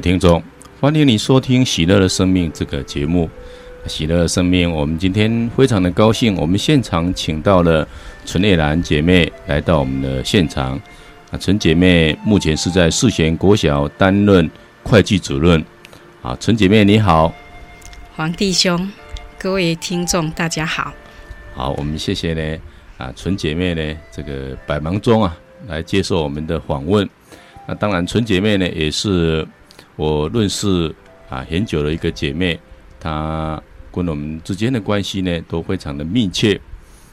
[0.00, 0.42] 听众，
[0.80, 3.28] 欢迎你收听《喜乐的生命》这个节目。
[3.86, 7.86] 喜乐的生命，我们今天非常的高兴，我们现场请到了
[8.24, 10.80] 陈叶兰姐妹来到我们的现场。
[11.30, 14.50] 啊，陈姐妹目前是在世贤国小担任
[14.82, 15.62] 会计主任。
[16.22, 17.34] 啊，陈姐妹你好，
[18.16, 18.90] 黄弟兄，
[19.38, 20.94] 各位听众大家好。
[21.54, 22.58] 好，我们谢谢呢。
[22.96, 25.36] 啊，纯姐妹呢，这个百忙中啊，
[25.68, 27.08] 来接受我们的访问。
[27.66, 29.46] 那当然，纯姐妹呢，也是
[30.00, 30.90] 我认识
[31.28, 32.58] 啊很久的一个姐妹，
[32.98, 36.58] 她跟我们之间的关系呢都非常的密切。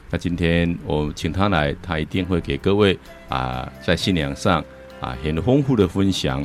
[0.09, 4.63] 那今天我请她来，她一定会给各位啊在信仰上
[5.02, 6.41] 啊很丰富的分享。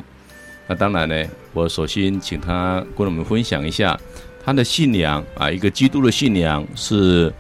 [0.67, 3.97] 那当然呢，我首先请她跟我们分享一下
[4.45, 7.33] 她的信仰啊，一个基督的信仰是。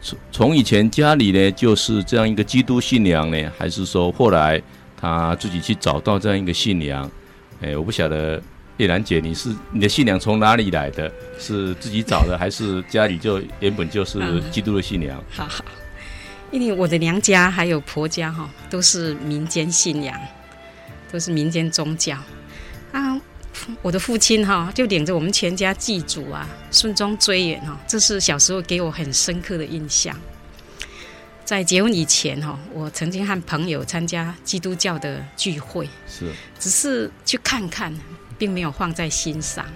[0.00, 4.58] 从从以前家里呢就是这样一个基督信仰呢，还是说后来
[4.98, 7.06] 他自己去找到这样一个信仰？
[7.60, 8.42] 哎，我不晓得
[8.78, 11.12] 叶兰姐，你是你的信仰从哪里来的？
[11.38, 15.22] 是自己找的，还是家里就原本就是基督的信仰？
[15.30, 15.46] 好，
[16.50, 20.18] 因为我的娘家还有婆家哈，都是民间信仰，
[21.12, 22.16] 都是民间宗教
[22.92, 23.20] 啊。
[23.82, 30.16] 我的父亲哈就领着我们全家祭祖啊，顺宗追远哈，这是小时候给我很深刻的印象。
[31.50, 37.92] 在结婚以前哈，我曾经和朋友参加基督教的聚会，是，只是去看看，
[38.38, 39.66] 并没有放在心上。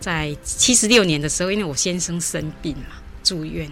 [0.00, 3.70] 在七十六年的时候，因为我先生生病嘛，住院，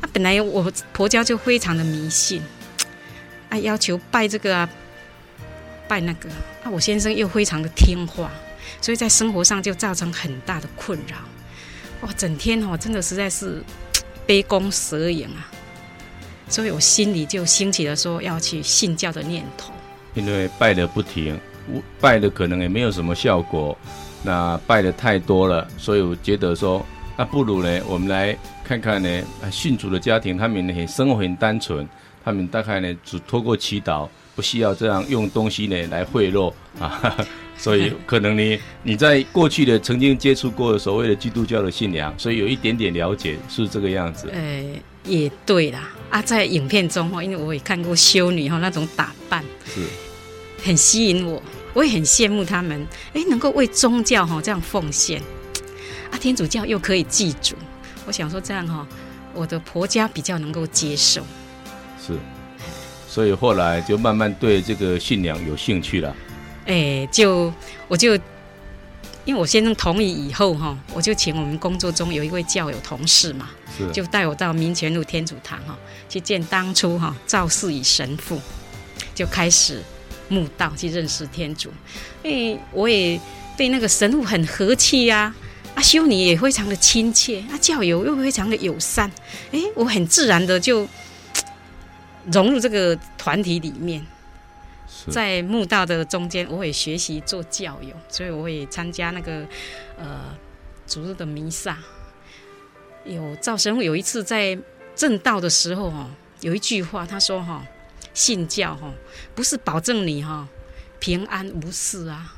[0.00, 2.40] 那本来我婆家就非常的迷信，
[3.50, 4.70] 啊，要求拜这个啊，
[5.86, 6.30] 拜那个，
[6.64, 8.30] 啊，我先生又非常的听话。
[8.80, 11.18] 所以在生活上就造成很大的困扰，
[12.00, 13.62] 哇，整天哦，真的实在是
[14.24, 15.52] 杯弓蛇影啊！
[16.48, 19.72] 所以我心里就兴起了说要去信教的念头。
[20.14, 21.38] 因为拜的不停，
[22.00, 23.76] 拜的可能也没有什么效果，
[24.22, 26.84] 那拜的太多了，所以我觉得说，
[27.16, 31.88] 那不如呢，我们来看看呢，信主的家庭，他们很生活很单纯，
[32.24, 37.16] 他们大概呢只透过祈祷，不需要这样用东西呢来贿赂啊。
[37.58, 44.30] 所以可能你你在过去的曾经接触过所谓的基督教的信仰，所以有一点点了解，是这个样子。
[44.32, 44.62] 呃，
[45.08, 45.90] 也对啦。
[46.10, 49.82] 啊，在影片中哈，因为我也看过修女哈那种打扮，是，
[50.64, 51.42] 很吸引我，
[51.74, 55.20] 我也很羡慕他们，哎，能够为宗教哈这样奉献。
[56.10, 57.54] 啊，天主教又可以祭祖，
[58.06, 58.88] 我想说这样哈，
[59.34, 61.20] 我的婆家比较能够接受。
[62.00, 62.14] 是，
[63.06, 66.16] 所以后来就慢慢对这个信仰有兴趣了。
[66.64, 67.52] 哎，就
[67.86, 68.18] 我就，
[69.28, 73.50] 因为我先生同意以后哈，我就请我们工作中有一位教友同事嘛，
[73.92, 75.76] 就带我到民权路天主堂哈，
[76.08, 78.40] 去见当初哈赵世宇神父，
[79.14, 79.82] 就开始
[80.30, 81.70] 慕道去认识天主。
[82.22, 83.20] 哎，我也
[83.54, 85.34] 对那个神父很和气呀，
[85.74, 89.12] 啊，修女也非常的亲切，啊，教友又非常的友善，
[89.52, 90.88] 哎，我很自然的就
[92.32, 94.02] 融入这个团体里面。
[95.10, 99.46] 在慕道的中间，我也学习做教友，所以我也参加那个
[99.96, 100.36] 呃
[100.86, 101.78] 主日的弥撒。
[103.04, 104.58] 有赵神父有一次在
[104.94, 106.08] 证道的时候哈，
[106.40, 107.64] 有一句话他说哈，
[108.12, 108.92] 信教哈
[109.34, 110.48] 不是保证你哈
[110.98, 112.36] 平安无事啊，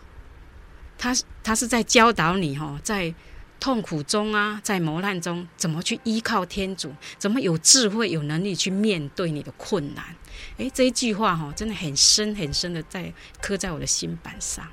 [0.98, 3.14] 他他是在教导你哈在。
[3.60, 6.92] 痛苦中啊，在磨难中，怎么去依靠天主？
[7.18, 10.04] 怎么有智慧、有能力去面对你的困难？
[10.56, 13.12] 诶，这一句话哈，真的很深很深的在
[13.42, 14.66] 刻在我的心板上。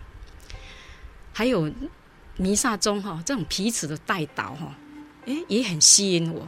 [1.33, 1.69] 还有
[2.37, 4.73] 弥撒中哈，这种彼此的代祷哈，
[5.25, 6.47] 诶，也很吸引我。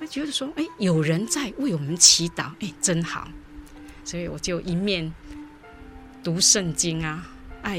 [0.00, 3.28] 我觉得说，诶，有人在为我们祈祷，诶，真好。
[4.04, 5.14] 所以我就一面
[6.24, 7.26] 读圣经啊，
[7.62, 7.78] 爱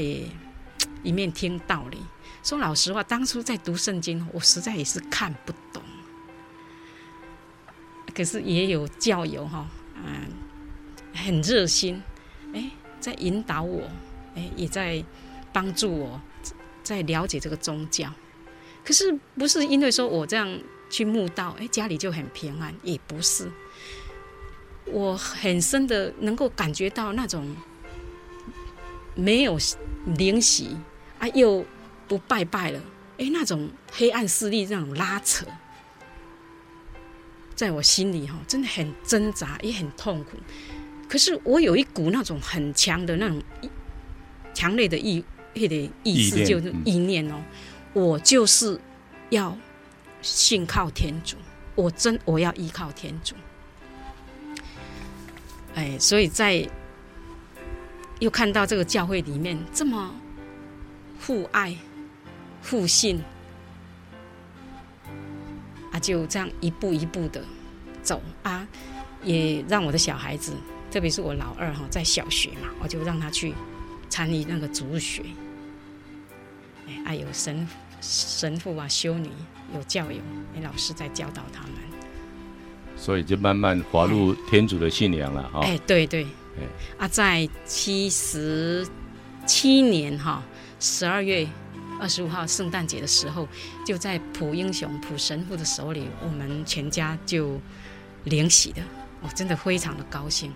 [1.02, 1.98] 一面听道理。
[2.42, 5.82] 说老实话，当初在读圣经，我实在也是看不懂。
[8.14, 10.26] 可是也有教友哈，嗯，
[11.14, 12.02] 很热心，
[12.54, 13.82] 哎，在引导我，
[14.34, 15.04] 哎，也在
[15.52, 16.20] 帮助我，
[16.82, 18.10] 在了解这个宗教。
[18.84, 20.58] 可是不是因为说我这样
[20.88, 23.50] 去慕道，哎，家里就很平安，也不是。
[24.86, 27.54] 我很深的能够感觉到那种
[29.14, 29.58] 没有
[30.06, 30.76] 灵洗
[31.18, 31.64] 啊，又。
[32.10, 32.82] 不拜拜了，
[33.18, 35.46] 哎，那种黑暗势力，那种拉扯，
[37.54, 40.36] 在我心里哈，真的很挣扎，也很痛苦。
[41.08, 43.40] 可是我有一股那种很强的那种
[44.52, 45.24] 强烈的意，
[45.54, 47.40] 的意思，就是意念哦，
[47.92, 48.80] 我就是
[49.28, 49.56] 要
[50.20, 51.36] 信靠天主，
[51.76, 53.36] 我真我要依靠天主。
[55.76, 56.68] 哎，所以在
[58.18, 60.12] 又看到这个教会里面这么。
[61.22, 61.76] 互爱、
[62.62, 63.22] 互信，
[65.92, 67.42] 啊，就这样一步一步的
[68.02, 68.66] 走啊，
[69.24, 70.52] 也让我的小孩子，
[70.90, 73.54] 特别是我老二哈，在小学嘛，我就让他去
[74.08, 75.24] 参与那个主日学，
[76.86, 77.66] 哎，啊，有神
[78.00, 79.30] 神父啊、修女，
[79.74, 80.20] 有教友，
[80.54, 81.72] 哎，老师在教导他们，
[82.96, 85.60] 所以就慢慢滑入天主的信仰了哈。
[85.60, 86.24] 哎，对对，
[86.58, 88.86] 哎，啊，在七十
[89.46, 90.42] 七年哈。
[90.82, 91.46] 十二月
[92.00, 93.46] 二十五号圣诞节的时候，
[93.86, 97.60] 就在普英雄普神父的手里，我们全家就
[98.24, 98.82] 领喜的，
[99.20, 100.52] 我真的非常的高兴。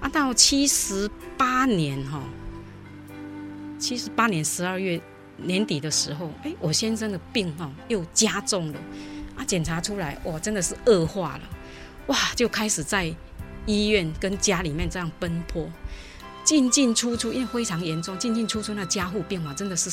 [0.00, 2.22] 啊，到七十八年哈，
[3.78, 5.00] 七十八年十二月
[5.38, 8.78] 年底的时候，哎，我先生的病哈又加重了，
[9.36, 11.42] 啊，检查出来哇，真的是恶化了，
[12.08, 13.12] 哇，就开始在
[13.66, 15.68] 医院跟家里面这样奔波。
[16.44, 19.90] 进进出出，因为非常严重，进进出出那加护病房真的是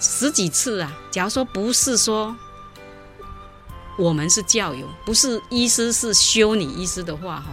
[0.00, 0.92] 十几次啊！
[1.10, 2.34] 假如说不是说
[3.96, 7.46] 我们是教友，不是医师是修女医师的话，哈，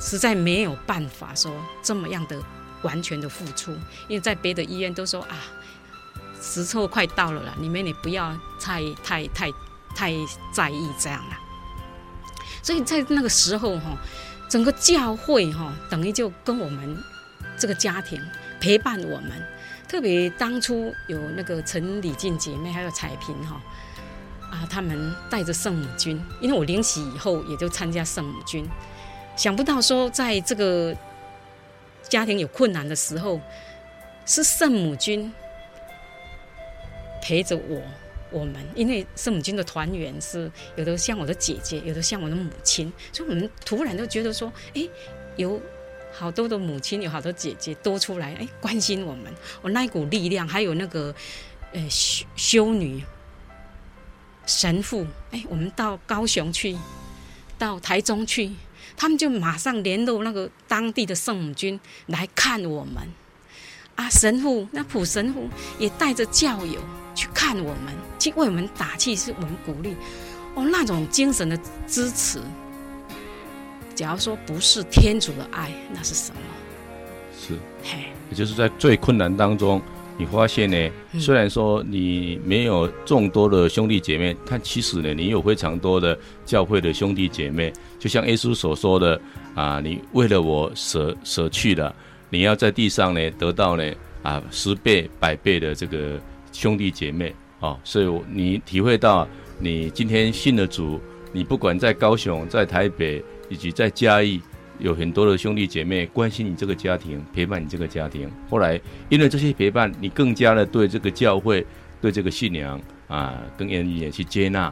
[0.00, 1.50] 实在没有办法说
[1.82, 2.40] 这么样的
[2.82, 3.72] 完全的付出。
[4.08, 5.36] 因为在别的医院都说啊，
[6.40, 9.50] 时候快到了啦，你们也不要太太太
[9.94, 10.12] 太
[10.52, 11.36] 在意这样了。
[12.62, 13.96] 所以在那个时候，哈。
[14.48, 16.96] 整个教会哈，等于就跟我们
[17.58, 18.22] 这个家庭
[18.60, 19.32] 陪伴我们。
[19.88, 23.60] 特别当初有那个陈李静姐妹，还有彩萍哈
[24.50, 28.68] 啊，他们带着圣母军，因为我领洗以后也就参加圣母军。
[29.36, 30.96] 想不到说，在这个
[32.08, 33.40] 家庭有困难的时候，
[34.24, 35.32] 是圣母军
[37.22, 37.80] 陪着我。
[38.32, 44.82] 我们因为圣母军的团员是有的像我的姐姐，有的像我的母亲，所以我们突然就觉得说，哎，
[45.36, 45.62] 有
[46.18, 49.24] 好多的母亲，有好多姐姐多出来，哎，关心我们。
[49.60, 51.14] 我那一股力量，还有那个
[51.72, 53.04] 呃修修女、
[54.46, 56.76] 神父，哎，我们到高雄去，
[57.58, 58.52] 到台中去，
[58.96, 63.06] 他们就马上联络那个当地的圣母军来看我们。
[63.94, 65.48] 啊，神父那普神父
[65.78, 66.80] 也带着教友
[67.14, 69.94] 去看我们，去为我们打气，是我们鼓励。
[70.54, 72.40] 哦，那种精神的支持，
[73.96, 76.38] 假如说不是天主的爱，那是什么？
[77.34, 79.80] 是，嘿，也就是在最困难当中，
[80.18, 87.72] 你发现呢，虽然说你没有众多的兄弟姐妹，嗯、但其实呢，你有非常多的教会的兄弟姐妹。
[87.98, 89.18] 就像耶稣所说的
[89.54, 91.94] 啊，你为了我舍舍去了。
[92.28, 96.20] 你要在地上呢得到呢啊十倍百倍的这个
[96.52, 99.26] 兄弟姐妹哦，所以你体会到
[99.58, 101.00] 你今天信了主，
[101.32, 104.40] 你不管在高雄、在台北以及在嘉义，
[104.78, 108.30] 有很多的兄弟姐妹关心你这个家庭，陪伴你这个家庭。
[108.50, 111.66] 后来因为这些陪伴，你更加的对这个教会、
[112.00, 114.64] 对这个信仰啊更愿意去接纳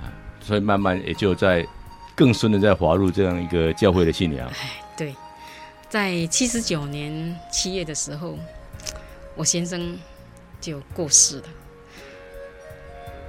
[0.00, 1.66] 啊，所以慢慢也就在
[2.14, 4.48] 更深的在滑入这样一个教会的信仰。
[4.48, 5.14] 哎，对。
[5.88, 8.36] 在七十九年七月的时候，
[9.36, 9.96] 我先生
[10.60, 11.44] 就过世了。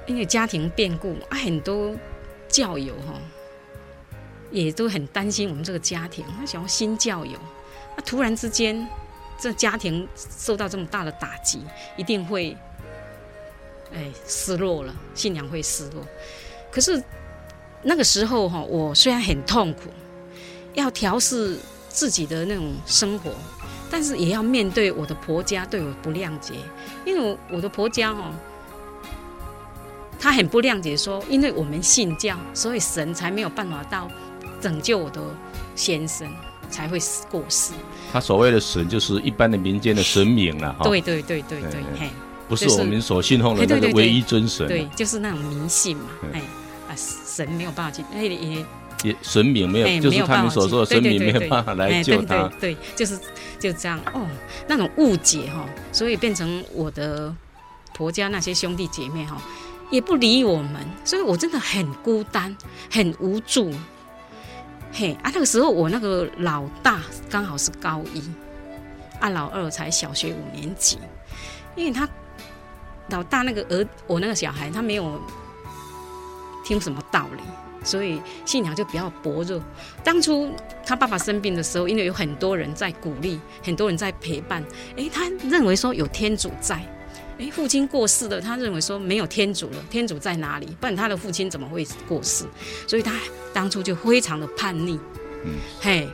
[0.08, 1.96] 因为家庭变故啊，很多
[2.48, 3.14] 教友哈
[4.52, 6.26] 也都很担心我们这个家庭。
[6.38, 7.38] 他想要新教友，
[7.96, 8.88] 那突然之间，
[9.40, 11.62] 这家庭受到这么大的打击，
[11.96, 12.56] 一定会
[13.94, 16.06] 哎失落了，信仰会失落。
[16.72, 17.02] 可是
[17.84, 19.90] 那个时候哈，我虽然很痛苦，
[20.74, 21.58] 要调试。
[21.90, 23.32] 自己的那种生活，
[23.90, 26.54] 但是也要面对我的婆家对我不谅解，
[27.06, 28.32] 因为我的婆家哦，
[30.20, 34.08] 他很不谅解，说因为我们信教，所以神才没有办法到
[34.60, 35.22] 拯救我的
[35.76, 36.28] 先生，
[36.70, 37.00] 才会
[37.30, 37.74] 过世。
[38.12, 40.86] 他所谓的神就是一般的民间的神明了哈。
[40.86, 42.10] 对对对对对，嘿，
[42.48, 44.68] 不是我们所信奉的那个唯一真神。
[44.68, 46.42] 对，就是那种迷信嘛，哎
[46.90, 48.66] 啊，神没有办法去，哎也。
[49.04, 52.48] 也神明没有，欸、就是他们所说的神明没有办法来救他。
[52.60, 53.20] 对，对，对，对，就是
[53.60, 54.26] 就这样哦，
[54.68, 57.32] 那种误解哈，所以变成我的
[57.94, 59.40] 婆家那些兄弟姐妹哈，
[59.92, 62.58] 也不理我们，所以我真的很孤单，
[62.90, 63.72] 很无助。
[64.92, 68.24] 嘿啊，那个时候我那个老大刚好是高一，
[69.20, 70.98] 啊老二才小学五年级，
[71.76, 72.08] 因为他
[73.10, 75.22] 老大那个儿，我那个小孩他没有
[76.66, 77.44] 听什么道理。
[77.84, 79.62] 所以信仰就比较薄弱。
[80.04, 80.52] 当初
[80.86, 84.62] 他爸爸生病的时候，因为有很多人在鼓励，很多人在陪伴，
[84.98, 86.82] 诶，他认为说有天主在。
[87.40, 90.66] 诶，父亲过世了，他认为说没有天主了，天主在哪里？
[90.80, 92.46] 不然他的父亲怎么会过世？
[92.88, 93.14] 所以他
[93.54, 95.00] 当初就非常的叛逆。
[95.46, 96.10] 嗯，嘿，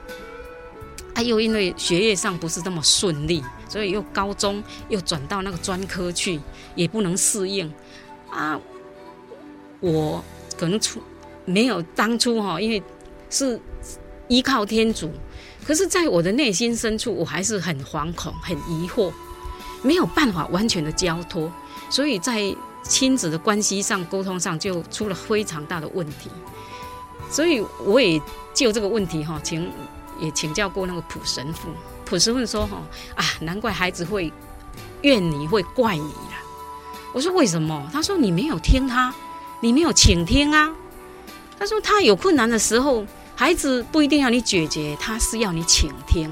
[1.16, 6.40] 他，又因为学业上不是那么顺利，所以又高中又转到那个专科去，
[6.76, 7.72] 也不能适应
[8.30, 8.60] 啊。
[9.80, 10.24] 我
[10.58, 11.02] 可能出
[11.46, 12.84] 没有当初哈，因为
[13.30, 13.60] 是
[14.28, 15.10] 依靠天主，
[15.66, 19.12] 可是在我的内心深处，我还是很惶恐、很疑惑，
[19.84, 21.52] 没有办法完全的交托，
[21.90, 26.32] 所以在亲子的关系上、沟通上就出了非常大的问题。
[27.30, 28.20] 所以我也
[28.54, 29.72] 就这个问题哈，请。
[30.20, 31.70] 也请教过那个普神父，
[32.06, 32.78] 普神父说：“哈
[33.16, 34.32] 啊，难怪孩子会
[35.02, 36.38] 怨你，会怪你了。”
[37.12, 39.14] 我说：“为什么？”他说：“你没有听他，
[39.60, 40.72] 你没有倾听啊。”
[41.58, 43.04] 他说：“他有困难的时候，
[43.36, 46.32] 孩子不一定要你解决，他是要你倾听。”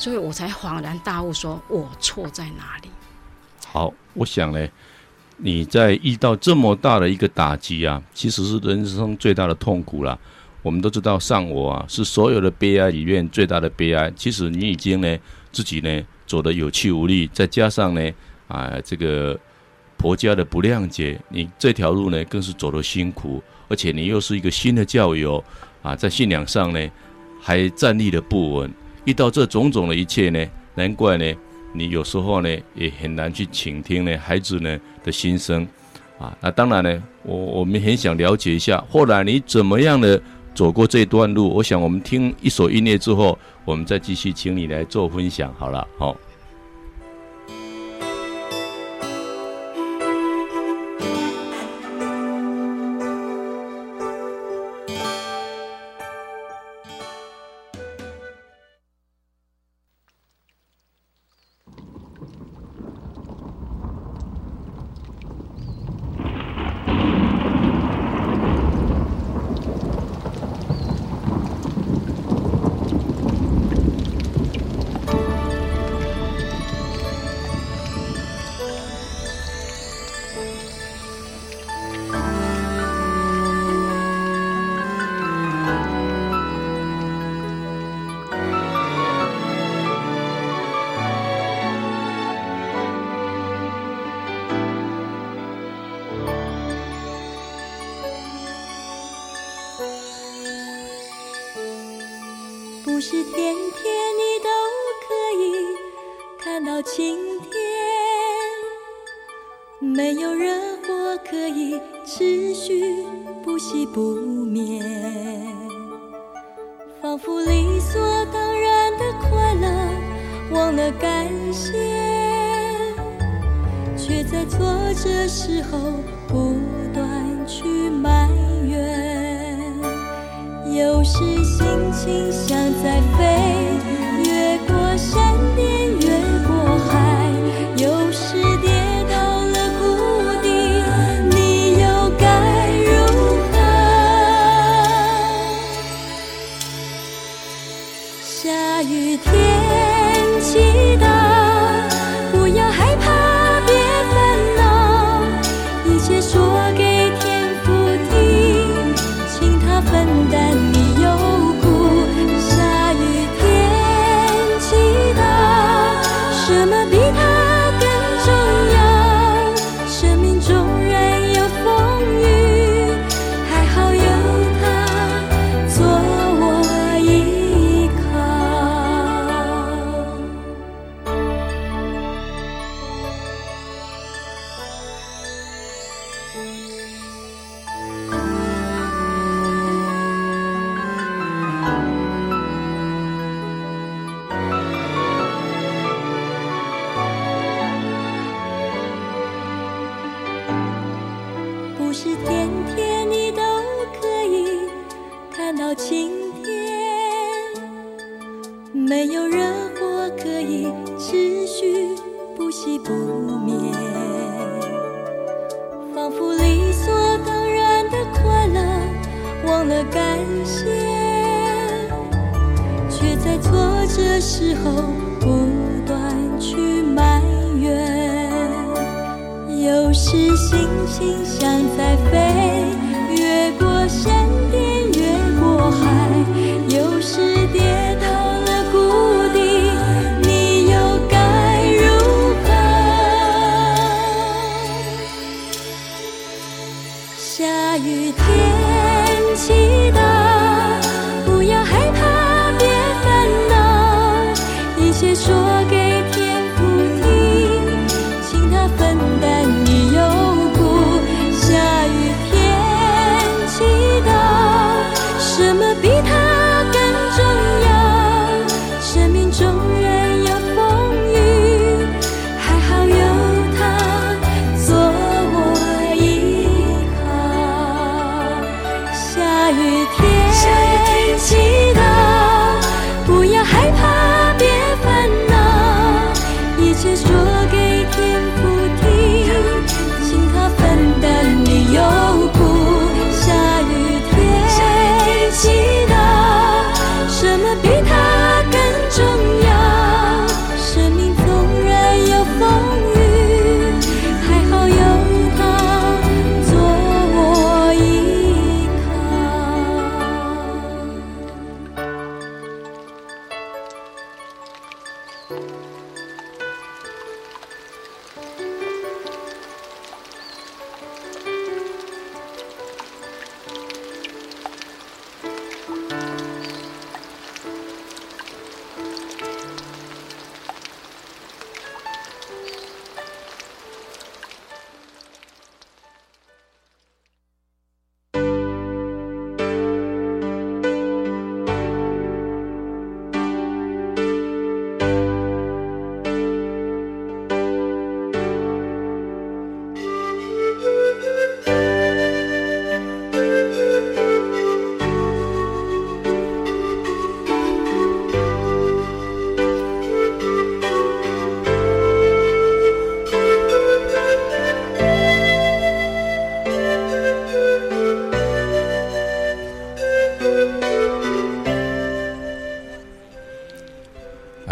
[0.00, 2.88] 所以我才恍然大悟，说我错在哪里？
[3.66, 4.66] 好，我想呢，
[5.36, 10.18] 你在遇到这么大的一个打击啊，其实是人生最大的痛苦了。
[10.62, 14.10] 我们都知道，丧我啊是所有的悲哀里面最大的悲哀。
[14.16, 15.18] 其实你已经呢
[15.52, 18.10] 自己呢走得有气无力，再加上呢
[18.48, 19.38] 啊这个
[19.98, 25.44] 婆家的不谅解，你这条路呢更是走得辛苦，而且你又是一个新的教友
[25.82, 26.90] 啊，在信仰上呢
[27.38, 28.72] 还站立的不稳。
[29.04, 31.24] 遇到这种种的一切呢，难怪呢
[31.72, 35.66] 你有时候呢也很难去倾听呢孩子呢的心声
[36.18, 36.36] 啊。
[36.40, 40.20] 那当然呢，我我们很想了解一下，后来你怎么样的？
[40.52, 45.54] 走过这段路，我想我们听一首音乐之后，我们再继续请你来做分享。
[45.56, 46.16] 好了，好。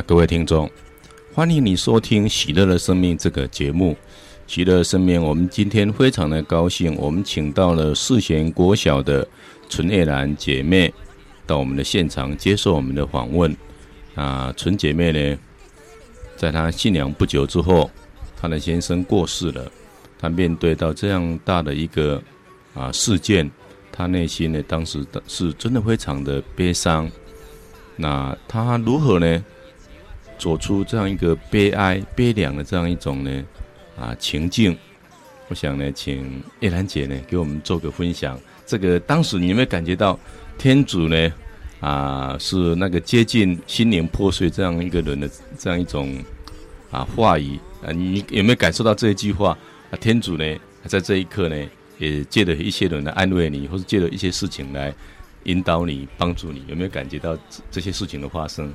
[0.07, 0.71] 各位听众，
[1.35, 3.97] 欢迎你收听《喜乐的生命》这个节目。
[4.47, 9.27] 喜乐生命，我们今天非常的高兴，我们请到了世贤国小的
[9.69, 10.93] 纯叶兰姐妹
[11.47, 13.55] 到我们的现场接受我们的访问。
[14.15, 15.39] 啊，纯姐妹呢，
[16.37, 17.91] 在她信仰不久之后，
[18.37, 19.71] 她的先生过世了，
[20.19, 22.23] 她面对到这样大的一个
[22.73, 23.51] 啊事件，
[23.91, 27.11] 她内心呢，当时是真的非常的悲伤。
[27.97, 29.45] 那她如何呢？
[30.39, 33.45] 走出这样一个悲哀、悲凉的这样一种呢
[33.99, 34.77] 啊情境？
[35.49, 38.39] 我想呢，请叶兰姐呢给我们做个分享。
[38.65, 40.19] 这个当时你有没有感觉到
[40.57, 41.33] 天主呢
[41.81, 46.23] 啊是那个接近心灵破碎这样一个人的这样一种
[46.91, 47.91] 啊话语啊？
[47.93, 49.57] 你有没有感受到这一句话
[49.91, 49.97] 啊？
[50.01, 50.45] 天主呢
[50.85, 51.57] 在这一刻呢
[51.99, 54.95] 也借了一些人来安慰你，或者借了一些事情来。
[55.45, 57.39] 引导你，帮助你，有没有感觉到
[57.71, 58.75] 这些事情的发生？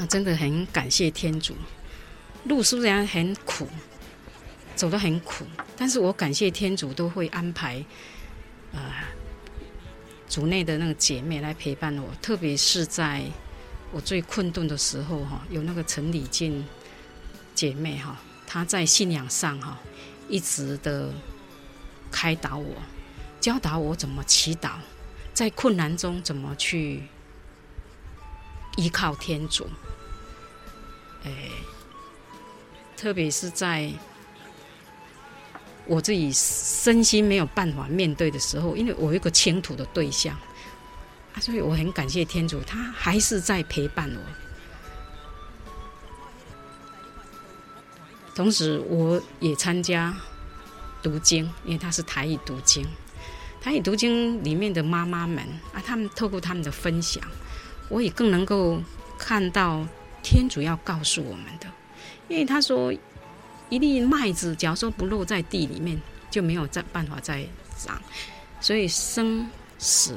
[0.00, 1.54] 啊，真的很感谢天主。
[2.44, 3.68] 路虽然很苦，
[4.74, 5.44] 走得很苦，
[5.76, 7.84] 但是我感谢天主都会安排，
[8.72, 8.80] 呃，
[10.26, 13.22] 组内的那个姐妹来陪伴我，特别是在
[13.92, 16.64] 我最困顿的时候，哈，有那个陈礼静
[17.54, 19.78] 姐妹，哈，她在信仰上，哈，
[20.30, 21.12] 一直的
[22.10, 22.74] 开导我，
[23.38, 24.70] 教导我怎么祈祷。
[25.34, 27.02] 在困难中怎么去
[28.76, 29.66] 依靠天主？
[31.24, 31.32] 哎，
[32.96, 33.90] 特别是在
[35.86, 40.36] 我自己身心没有办法面对的时候，因为我有一个倾吐的对象
[41.34, 44.20] 啊，所以我很感谢天主，他还是在陪伴我。
[48.34, 50.16] 同时，我也参加
[51.02, 52.86] 读经，因为他是台语读经。
[53.60, 57.22] 台语读经里面的妈妈们啊，他们透过他们的分享，
[57.90, 58.80] 我也更能够
[59.18, 59.86] 看到
[60.22, 61.66] 天主要告诉我们的。
[62.28, 62.92] 因为他说，
[63.68, 67.44] 一粒麦子，假如说不落在地里面，就没有再办法再
[67.76, 68.00] 长，
[68.60, 70.16] 所以生死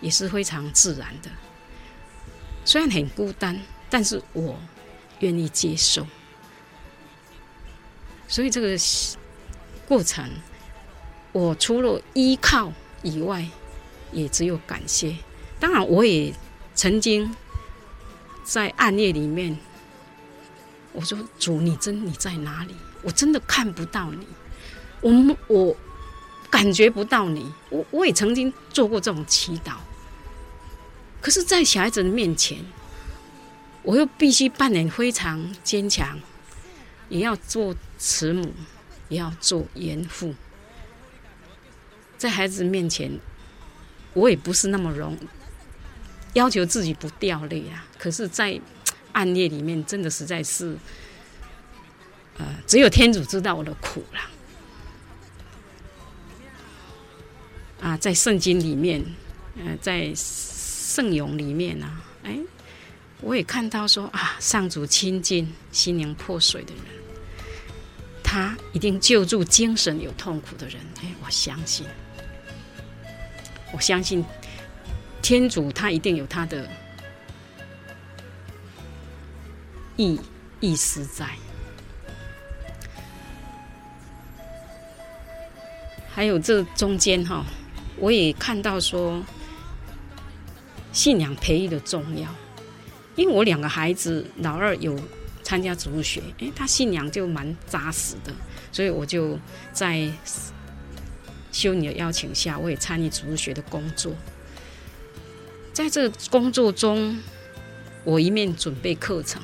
[0.00, 1.30] 也是非常自然的。
[2.64, 4.58] 虽然很孤单，但是我
[5.20, 6.06] 愿意接受。
[8.28, 8.76] 所以这个
[9.86, 10.30] 过程。
[11.34, 13.48] 我除了依靠以外，
[14.12, 15.16] 也只有感谢。
[15.58, 16.30] 当然，我也
[16.74, 17.34] 曾经
[18.42, 19.56] 在暗夜里面，
[20.92, 22.74] 我说：“主，你真你在哪里？
[23.02, 24.26] 我真的看不到你，
[25.00, 25.76] 我我
[26.50, 27.52] 感觉不到你。
[27.70, 29.74] 我我也曾经做过这种祈祷。
[31.20, 32.64] 可是，在小孩子的面前，
[33.82, 36.18] 我又必须扮演非常坚强，
[37.08, 38.52] 也要做慈母，
[39.08, 40.34] 也要做严父。”
[42.18, 43.18] 在孩子面前，
[44.14, 45.16] 我也不是那么容
[46.34, 47.86] 要求自己不掉泪啊。
[47.98, 48.60] 可是，在
[49.12, 50.76] 暗夜里面，真的实在是，
[52.38, 54.20] 呃，只有天主知道我的苦了。
[57.80, 59.04] 啊，在圣经里面，
[59.56, 62.38] 呃，在圣咏里面呢、啊，哎，
[63.20, 66.84] 我也看到说啊，上主亲近心灵破碎的人，
[68.22, 70.76] 他一定救助精神有痛苦的人。
[71.02, 71.86] 哎，我相信。
[73.74, 74.24] 我相信
[75.22, 76.68] 天主，他一定有他的
[79.96, 80.20] 意
[80.60, 81.26] 意思在。
[86.10, 87.44] 还有这中间哈，
[87.96, 89.24] 我也看到说
[90.92, 92.28] 信仰培育的重要。
[93.14, 94.98] 因为我两个孩子，老二有
[95.42, 98.32] 参加主日学，诶，他信仰就蛮扎实的，
[98.72, 99.38] 所以我就
[99.72, 100.10] 在。
[101.52, 104.10] 修女的邀请下，我也参与主日学的工作。
[105.72, 107.18] 在这个工作中，
[108.04, 109.42] 我一面准备课程，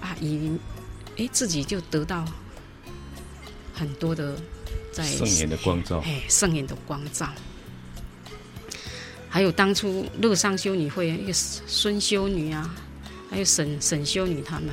[0.00, 0.56] 啊，以
[1.18, 2.24] 哎自己就得到
[3.74, 4.36] 很多的
[4.92, 7.28] 在圣言的光照，哎，圣言的光照。
[9.28, 12.74] 还有当初乐商修女会一个孙修女啊，
[13.30, 14.68] 还有沈沈修女他们，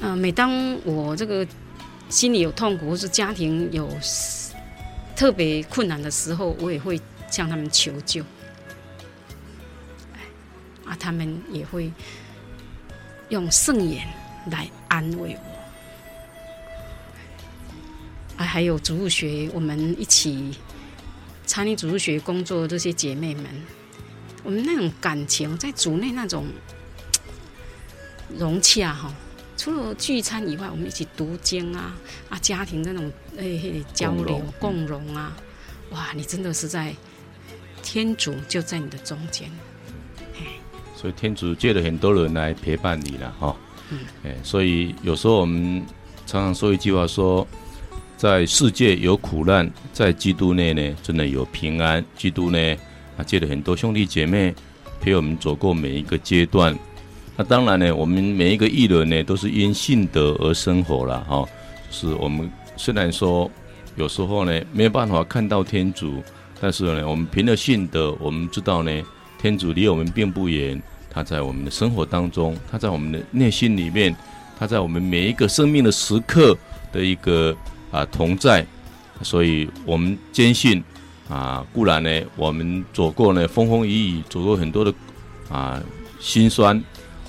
[0.00, 1.46] 嗯、呃，每当我这个
[2.08, 3.90] 心里有痛苦，或是家庭有。
[5.16, 8.22] 特别困难的时候，我也会向他们求救，
[10.96, 11.92] 啊，他们也会
[13.28, 14.06] 用圣言
[14.50, 15.36] 来安慰
[18.36, 20.56] 我，啊，还有主日学，我们一起
[21.44, 23.44] 参与主日学工作的这些姐妹们，
[24.42, 26.46] 我们那种感情，在主内那种
[28.38, 29.12] 融洽哈。
[29.56, 31.96] 除了聚餐以外，我们一起读经啊
[32.28, 35.34] 啊，家庭那种诶、欸、交流共融啊，
[35.90, 36.94] 哇，你真的是在
[37.82, 39.65] 天主就在你的中间，嘿，
[41.06, 43.54] 所以天主借了很多人来陪伴你了哈。
[43.90, 45.80] 嗯，哎，所以有时候我们
[46.26, 47.46] 常常说一句话说，
[48.16, 52.04] 在世界有苦难，在基督内呢，真的有平安。
[52.16, 52.58] 基督呢，
[53.16, 54.52] 啊，借了很多兄弟姐妹
[55.00, 56.76] 陪我们走过每一个阶段。
[57.36, 61.44] 那当然呢，我们每一个艺人呢，都是因信德而生活了哈。
[61.92, 63.48] 是我们虽然说
[63.94, 66.20] 有时候呢没有办法看到天主，
[66.60, 68.90] 但是呢，我们凭着信德，我们知道呢，
[69.40, 70.82] 天主离我们并不远。
[71.16, 74.14] 他在我们的生活当中，他在我们的内心里面，
[74.58, 76.54] 他在我们每一个生命的时刻
[76.92, 77.56] 的一个
[77.90, 78.62] 啊同在，
[79.22, 80.84] 所以我们坚信
[81.26, 84.92] 啊，固然呢，我们走过呢风风雨雨，走过很多的
[85.48, 85.82] 啊
[86.20, 86.78] 辛酸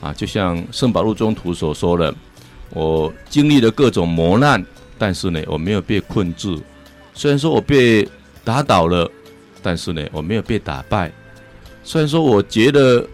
[0.01, 2.13] 啊，就像圣保禄中徒所说的，
[2.71, 4.61] 我经历了各种磨难，
[4.97, 6.61] 但是呢，我没有被困住。
[7.13, 8.05] 虽然说我被
[8.43, 9.09] 打倒了，
[9.63, 11.09] 但是呢，我没有被打败。
[11.85, 13.07] 虽然说我觉得。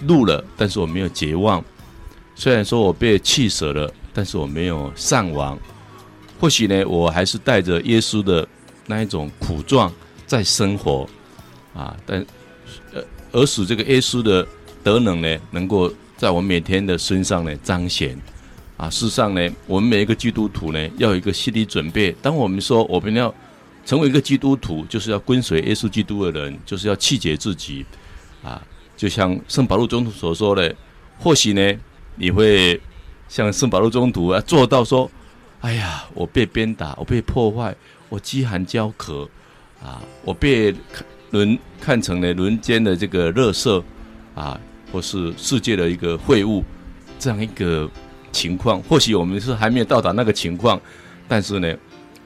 [0.00, 1.64] 怒了，但是我没有绝望。
[2.34, 5.58] 虽然说我被弃舍了，但是我没有丧亡。
[6.40, 8.48] 或许呢，我还是带着耶稣的
[8.86, 9.92] 那一种苦状
[10.26, 11.06] 在生活
[11.74, 11.94] 啊。
[12.06, 12.24] 但
[12.94, 14.46] 呃，而使这个耶稣的
[14.82, 18.18] 德能呢，能够在我每天的身上呢彰显
[18.78, 18.88] 啊。
[18.88, 22.10] 事实上呢，我们每一个基督徒呢，要有一个心理准备。
[22.22, 23.34] 当我们说我们要
[23.84, 27.84] 成为一个基督徒，就是要跟随耶稣基督的人，就是要气绝自己
[28.42, 28.62] 啊。
[29.00, 30.76] 就像圣保禄中途所说的，
[31.18, 31.74] 或许呢，
[32.16, 32.78] 你会
[33.30, 35.10] 像圣保禄中途啊，做到说
[35.62, 37.74] ：“哎呀，我被鞭打，我被破坏，
[38.10, 39.26] 我饥寒交渴，
[39.82, 40.74] 啊，我被
[41.30, 43.82] 人看成了人间的这个垃圾，
[44.34, 44.60] 啊，
[44.92, 46.62] 或是世界的一个废物，
[47.18, 47.90] 这样一个
[48.32, 48.82] 情况。
[48.82, 50.78] 或许我们是还没有到达那个情况，
[51.26, 51.74] 但是呢，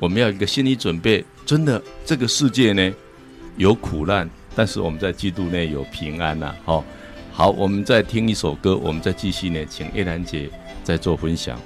[0.00, 2.92] 我们要一个心理准备，真的，这个世界呢，
[3.58, 6.84] 有苦难。”但是我们在基督内有平安呐，好，
[7.32, 10.48] 好，我们再听一首歌，我们再继续呢，请叶兰姐
[10.82, 11.58] 再做分享。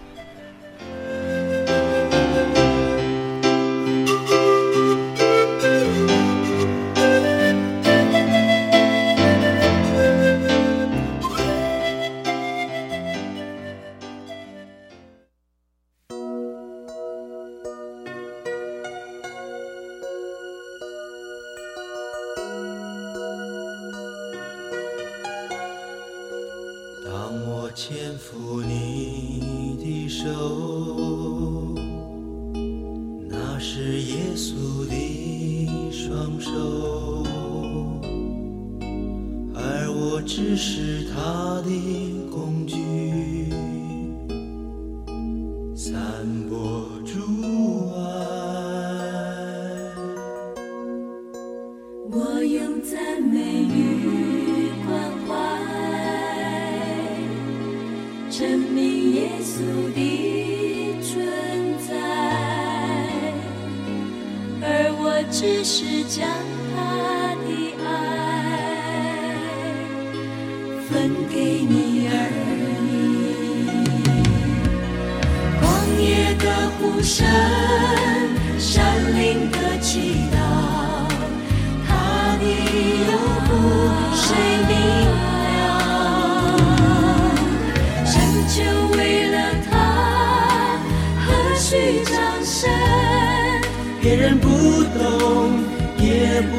[94.29, 95.65] 人不懂
[95.97, 96.55] 也不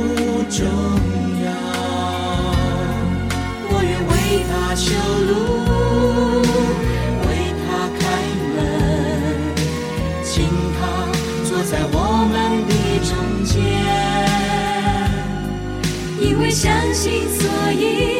[0.49, 0.65] 重
[1.45, 1.47] 要，
[3.69, 4.11] 我愿为
[4.49, 4.89] 他修
[5.29, 5.31] 路，
[7.27, 7.29] 为
[7.61, 7.67] 他
[7.99, 8.01] 开
[8.55, 8.57] 门，
[10.23, 10.33] 请
[10.79, 10.81] 他
[11.47, 11.95] 坐在我
[12.31, 12.33] 们
[12.65, 12.71] 的
[13.05, 13.13] 中
[13.45, 13.53] 间。
[16.19, 18.18] 因为相信，所以。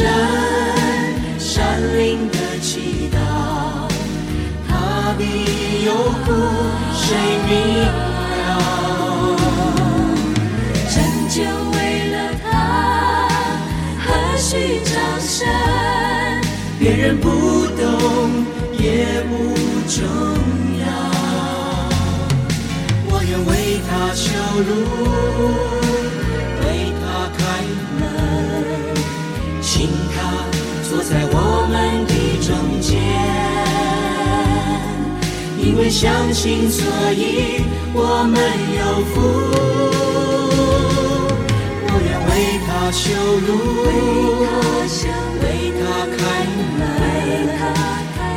[0.00, 0.08] 神，
[1.38, 3.16] 山林的祈祷，
[4.66, 5.92] 他必有
[6.24, 6.32] 苦，
[6.94, 7.04] 谁
[7.46, 7.50] 明
[7.82, 7.84] 了？
[10.88, 10.96] 拯
[11.28, 11.42] 救
[11.76, 11.78] 为
[12.12, 12.48] 了他，
[13.98, 14.08] 何
[14.38, 15.46] 须掌声？
[16.78, 17.28] 别人不
[17.76, 17.78] 懂
[18.78, 19.54] 也不
[19.86, 19.98] 重
[20.80, 20.88] 要，
[23.10, 23.50] 我愿为
[23.86, 24.24] 他修
[24.66, 25.59] 路。
[35.80, 37.64] 因为相信，所以
[37.94, 38.38] 我们
[38.76, 39.16] 有福。
[41.88, 42.30] 我愿为
[42.66, 43.08] 他修
[43.48, 43.50] 路，
[45.40, 45.82] 为他
[46.18, 46.20] 开
[46.76, 46.84] 门，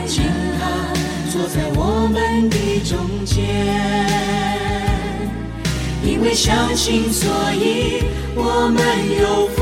[0.07, 0.23] 请
[0.57, 0.61] 他
[1.33, 3.35] 坐在我们的中间。
[6.01, 8.81] 因为相信，所以我们
[9.19, 9.59] 有福。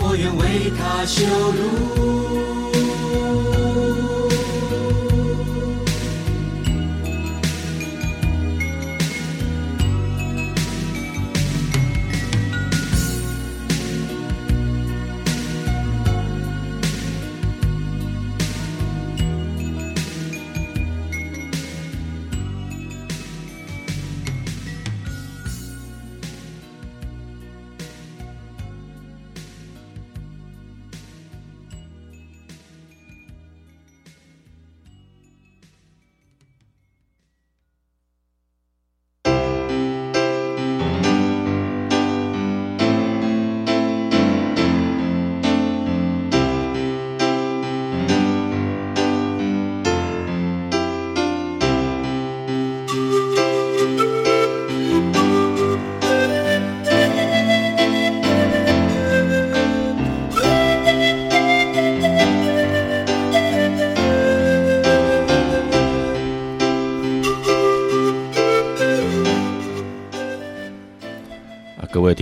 [0.00, 2.11] 我愿为他修路。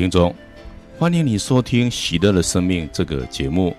[0.01, 0.35] 听众，
[0.99, 3.77] 欢迎你收听《喜乐的生命》这个节目。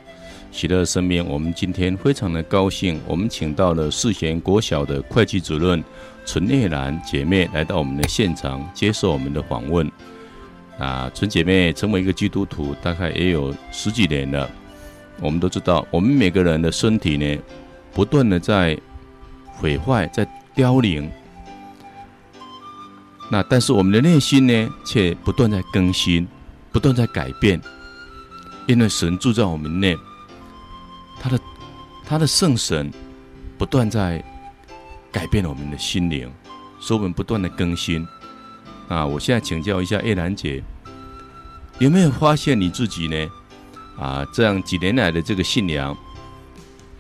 [0.52, 5.84] 喜乐的生命，我们今天非常的高兴，我们请到了世贤国小的会计主任
[6.24, 9.92] 陈叶兰姐妹来到我们的现场接受我们的访问。
[10.78, 14.48] 啊，纯姐妹成为一个基督徒，大概也有十几年了。
[15.20, 17.36] 我们都知道，我们每个人的身体呢，
[17.94, 18.78] 不断的在
[19.56, 21.10] 毁坏，在凋零。
[23.32, 26.28] 那但是我们的内心呢，却不断在更新，
[26.70, 27.62] 不断在改变，
[28.68, 29.98] 因为神住在我们内，
[31.18, 31.40] 他的
[32.06, 32.92] 他的圣神
[33.58, 34.22] 不断在
[35.14, 36.30] 改变我们的心灵，
[36.82, 38.06] 使我们不断的更新。
[38.90, 40.62] 啊，我现在请教一下叶兰姐，
[41.80, 43.32] 有没有发现你自己呢？
[43.98, 45.96] 啊，这样几年来的这个信仰，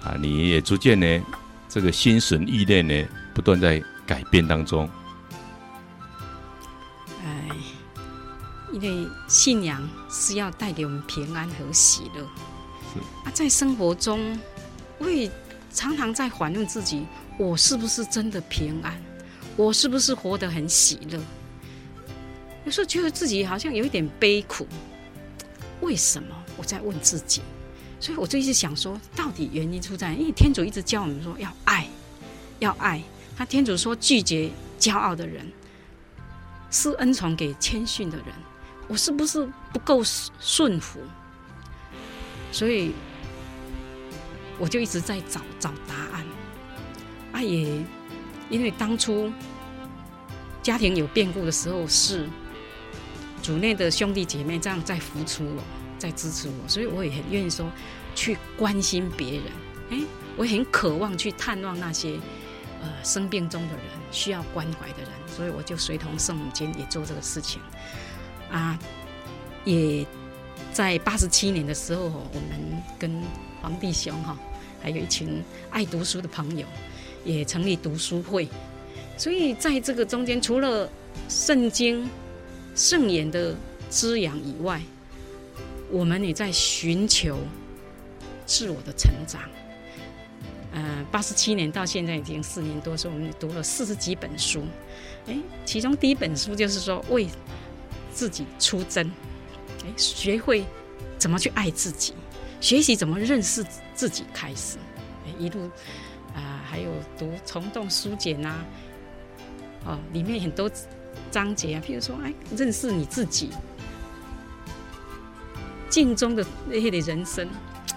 [0.01, 1.21] 啊，你也逐渐呢，
[1.67, 4.89] 这个心神意念呢，不断在改变当中。
[8.71, 12.21] 因为信仰是要带给我们平安和喜乐。
[12.93, 14.39] 是啊，在生活中，
[14.97, 15.29] 我也
[15.73, 17.05] 常常在反问自己：
[17.37, 19.01] 我是不是真的平安？
[19.55, 21.19] 我是不是活得很喜乐？
[22.65, 24.67] 有时候觉得自己好像有一点悲苦。
[25.81, 26.35] 为什么？
[26.57, 27.41] 我在问自己。
[27.99, 30.13] 所以我就一直想说，到底原因出在？
[30.13, 31.87] 因为天主一直教我们说要爱，
[32.59, 33.01] 要爱。
[33.37, 35.51] 他天主说拒绝骄傲的人，
[36.69, 38.27] 施恩宠给谦逊的人。
[38.91, 40.99] 我是不是不够顺服？
[42.51, 42.91] 所以
[44.59, 46.25] 我就一直在找找答案。
[47.31, 47.81] 啊，也
[48.49, 49.31] 因为当初
[50.61, 52.27] 家庭有变故的时候，是
[53.41, 55.63] 主内的兄弟姐妹这样在扶持我，
[55.97, 57.71] 在支持我，所以我也很愿意说
[58.13, 59.43] 去关心别人。
[59.91, 59.99] 哎，
[60.35, 62.19] 我也很渴望去探望那些
[62.81, 67.61] 呃生病中的人，需要关怀的人，所以我就随同圣母间也做这个事情。
[68.51, 68.77] 啊，
[69.63, 70.05] 也
[70.73, 73.21] 在八十七年的时候，我们跟
[73.61, 74.37] 黄弟兄哈，
[74.81, 76.67] 还有一群爱读书的朋友，
[77.23, 78.49] 也成立读书会。
[79.17, 80.89] 所以在这个中间，除了
[81.29, 82.09] 圣经、
[82.75, 83.55] 圣言的
[83.89, 84.81] 滋养以外，
[85.89, 87.37] 我们也在寻求
[88.45, 89.41] 自我的成长。
[90.73, 94.63] 呃，八十七年到现在已经四年多，所以我们读了四十几本书。
[95.27, 97.27] 哎，其中第一本书就是说为。
[98.13, 99.09] 自己出征，
[99.83, 100.65] 哎，学会
[101.17, 102.13] 怎么去爱自己，
[102.59, 104.77] 学习怎么认识自己，开始，
[105.25, 105.69] 哎，一路
[106.35, 108.55] 啊、还有读《虫洞书简》呐，
[109.85, 110.69] 哦，里面很多
[111.29, 113.49] 章节啊，譬如说，哎，认识你自己，
[115.89, 117.47] 镜中的那些的人生，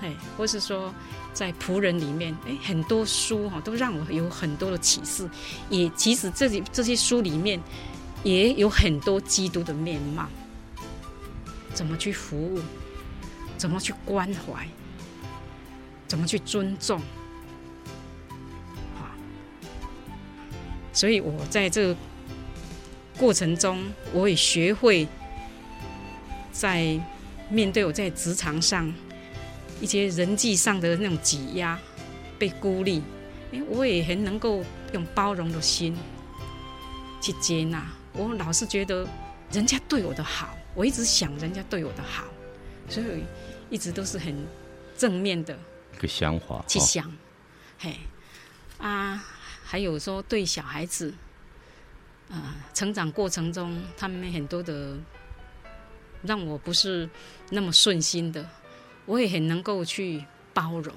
[0.00, 0.92] 哎，或是说
[1.32, 5.28] 在仆人里面，哎，很多书哈，都让我有很多的启示，
[5.70, 7.60] 也其实这里这些书里面。
[8.24, 10.26] 也有很多基督的面貌，
[11.74, 12.58] 怎么去服务，
[13.58, 14.66] 怎么去关怀，
[16.08, 16.98] 怎么去尊重。
[18.98, 19.10] 好，
[20.92, 21.96] 所以我在这个
[23.18, 23.84] 过程中，
[24.14, 25.06] 我也学会
[26.50, 26.98] 在
[27.50, 28.90] 面对我在职场上
[29.82, 31.78] 一些人际上的那种挤压、
[32.38, 33.02] 被孤立，
[33.52, 35.94] 哎，我也很能够用包容的心
[37.20, 37.86] 去接纳。
[38.16, 39.06] 我老是觉得
[39.50, 42.24] 人家对我的好，我一直想人家对我的好，
[42.88, 43.24] 所以
[43.70, 44.46] 一直都是很
[44.96, 45.58] 正面的
[45.94, 47.12] 一个想法去想。
[47.76, 47.96] 嘿，
[48.78, 49.24] 啊，
[49.64, 51.12] 还有说对小孩子，
[52.30, 54.96] 啊，成长过程中他们很多的
[56.22, 57.10] 让我不是
[57.50, 58.48] 那么顺心的，
[59.06, 60.94] 我也很能够去包容、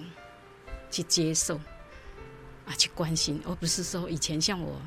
[0.92, 1.60] 去接受
[2.68, 4.80] 啊，去关心，而不是说以前像我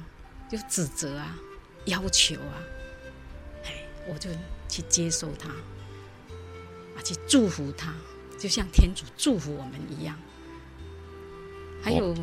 [0.48, 1.36] 就指责啊。
[1.90, 2.54] 要求啊，
[3.64, 4.30] 哎，我就
[4.68, 7.92] 去接受他，啊，去祝福他，
[8.38, 10.16] 就像天主祝福我们一样。
[11.82, 12.14] 还有，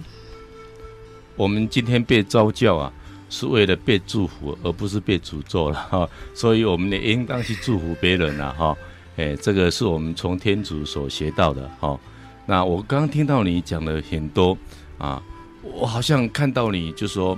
[1.36, 2.93] 我们今天被召叫啊，
[3.30, 6.10] 是为了被祝福，而不是被诅咒了哈。
[6.34, 8.77] 所以，我们也应当去祝福别人了哈。
[9.17, 11.99] 哎，这个是我们从天主所学到的哈。
[12.45, 14.58] 那我刚刚听到你讲了很多
[14.97, 15.21] 啊，
[15.62, 17.38] 我好像看到你就说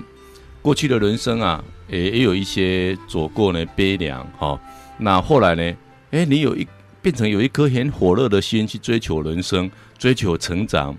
[0.62, 1.64] 过去的人生啊。
[1.90, 4.60] 也也有一些走过呢悲凉哈，
[4.98, 5.78] 那后来呢，
[6.12, 6.68] 哎，你有一
[7.02, 10.96] 变成有一颗很火热的心去追求人生，追求成长，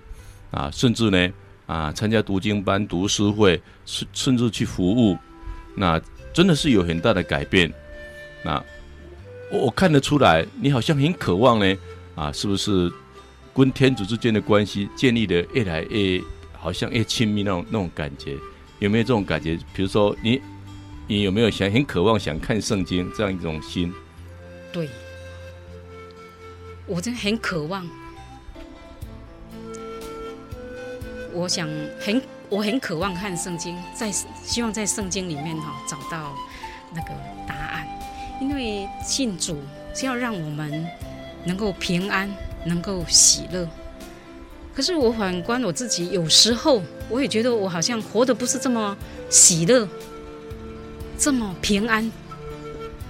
[0.51, 1.29] 啊，甚至呢
[1.65, 5.17] 啊参加读经班、读诗会，甚甚至去服务，
[5.75, 6.01] 那
[6.33, 7.71] 真的是有很大的改变。
[8.43, 8.61] 那
[9.51, 11.77] 我我看得出来，你好像很渴望呢，
[12.15, 12.91] 啊，是不是
[13.53, 16.21] 跟天主之间的关系建立的越来越
[16.57, 18.35] 好像越亲密那种那种感觉？
[18.79, 19.55] 有没有这种感觉？
[19.73, 20.41] 比如说你。
[21.11, 23.93] 你有没有想很渴望想看圣经这样一种心？
[24.71, 24.87] 对，
[26.87, 27.85] 我真的很渴望。
[31.33, 31.67] 我想
[31.99, 36.33] 很，我很渴望看圣经，在希望在圣经里面哈找到
[36.95, 37.09] 那个
[37.45, 37.85] 答案，
[38.39, 39.61] 因为信主
[39.93, 40.87] 是要让我们
[41.43, 42.33] 能够平安，
[42.63, 43.67] 能够喜乐。
[44.73, 48.97] 可是我反观我自己，有时候我也觉得我好像活得不是这么
[49.29, 49.85] 喜乐。
[51.21, 52.11] 这么平安，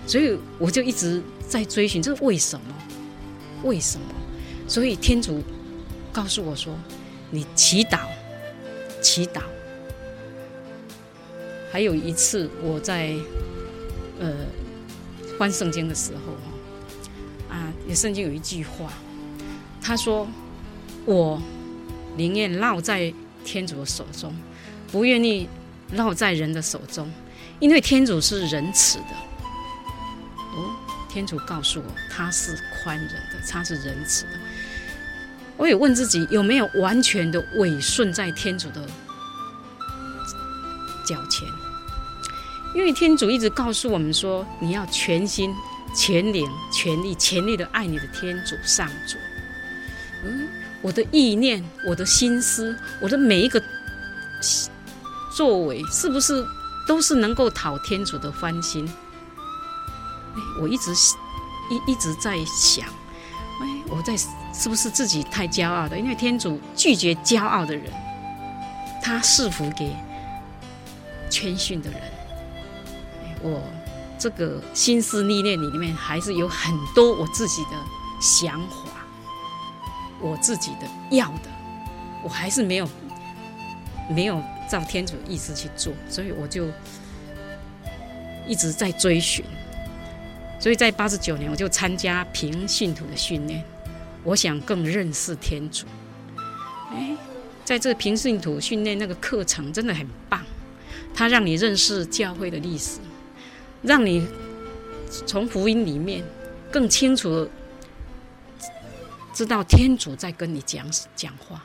[0.05, 2.66] 所以我就一直在追寻，这是为什么？
[3.64, 4.05] 为什么？
[4.68, 5.41] 所以天主
[6.12, 6.78] 告诉我说
[7.32, 7.99] ：“你祈祷，
[9.01, 9.43] 祈祷。”
[11.72, 13.16] 还有一次，我在
[14.20, 14.34] 呃
[15.39, 18.91] 翻圣经的时候，啊，也圣经有一句话，
[19.82, 20.28] 他说
[21.07, 21.41] ：“我
[22.18, 23.14] 宁愿落在
[23.45, 24.36] 天主的手中，
[24.91, 25.47] 不愿意
[25.93, 27.09] 落在人的手中。”
[27.62, 29.14] 因为天主是仁慈的，
[30.55, 30.76] 哦，
[31.07, 34.32] 天主告诉我他是宽仁的，他是仁慈的。
[35.57, 38.82] 我也问自己有没有完全的委顺在天主的
[41.05, 41.47] 脚前，
[42.74, 45.53] 因为天主一直告诉我们说，你要全心、
[45.95, 49.18] 全灵、全力、全力的爱你的天主上主。
[50.26, 50.49] 嗯，
[50.82, 53.62] 我的意念、我的心思、我的每一个
[55.38, 56.43] 作为，是不是？
[56.92, 58.86] 都是能够讨天主的欢心。
[60.36, 60.92] 哎，我一直
[61.70, 62.86] 一一直在想，
[63.62, 65.98] 哎，我在是不是自己太骄傲了？
[65.98, 67.89] 因为天主拒绝骄傲的人，
[69.02, 69.96] 他赐福给
[71.30, 72.02] 谦逊的人。
[73.42, 73.64] 我
[74.20, 77.72] 这个心思历练里面还是有很多我自己的
[78.20, 78.89] 想法，
[80.20, 81.50] 我自己的要的，
[82.22, 82.89] 我还是没有
[84.10, 84.44] 没有。
[84.72, 86.70] 照天主意思去做，所以我就
[88.48, 89.44] 一直在追寻。
[90.62, 93.62] 所以在八十九年，我就参加平信徒的训练，
[94.24, 95.86] 我想更认识天主。
[96.92, 97.18] 哎，
[97.66, 100.42] 在这平信徒训练那个课程真的很棒，
[101.14, 103.00] 它让你认识教会的历史，
[103.82, 104.26] 让你
[105.28, 106.24] 从福音里面
[106.72, 107.50] 更清楚
[109.34, 111.62] 知道天主在跟你讲讲话。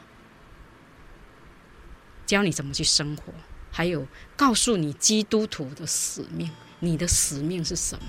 [2.26, 3.32] 教你怎么去生活，
[3.70, 4.06] 还有
[4.36, 6.50] 告诉你基督徒的使命，
[6.80, 8.04] 你的使命是什么？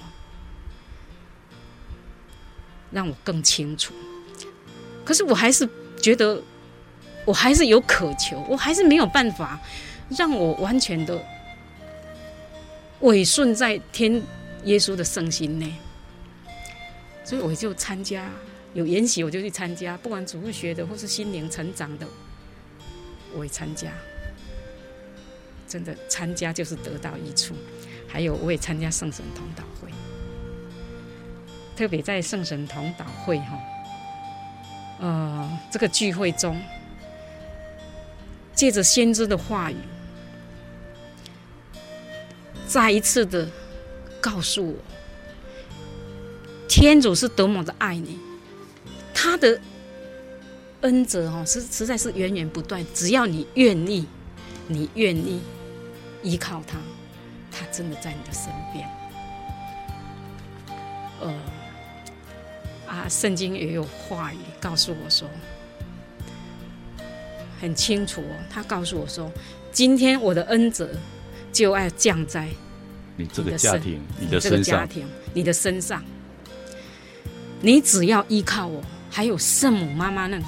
[2.92, 3.94] 让我更清楚。
[5.06, 5.68] 可是我还是
[6.02, 6.42] 觉得，
[7.26, 9.60] 我还是有渴求，我还是没有办法
[10.10, 11.22] 让我完全的
[13.02, 14.22] 委顺在天
[14.64, 15.74] 耶稣的圣心内。
[17.24, 18.30] 所以我就参加
[18.74, 22.08] 有研习，我就去参加，不管主日学的或是心灵成长的。
[23.36, 23.92] 我也参加，
[25.68, 27.56] 真的参加就是得到益处。
[28.08, 29.92] 还有，我也参加圣神同祷会，
[31.76, 33.60] 特别在圣神同祷会哈，
[35.00, 36.60] 呃，这个聚会中，
[38.56, 39.76] 借着先知的话语，
[42.66, 43.48] 再一次的
[44.22, 44.78] 告诉我，
[46.70, 48.18] 天主是多么的爱你，
[49.14, 49.60] 他的
[50.88, 54.08] 恩泽哈实实在是源源不断，只要你愿意，
[54.68, 55.42] 你愿意
[56.24, 56.78] 依靠他，
[57.52, 58.88] 他真的在你的身边。
[61.20, 61.34] 呃，
[62.88, 65.28] 啊，圣经也有话语告诉我说，
[67.60, 68.34] 很清楚哦。
[68.50, 69.30] 他告诉我说，
[69.74, 70.90] 今天我的恩泽
[71.52, 72.48] 就要降在
[73.18, 74.88] 你这个家庭、你的身上、
[75.34, 76.02] 你的身上。
[77.60, 80.48] 你只要依靠我，还有圣母妈妈那种，